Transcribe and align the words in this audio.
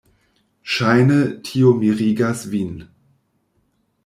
Ŝajne 0.75 1.17
tio 1.49 1.75
mirigas 1.83 2.43
vin. 2.55 2.73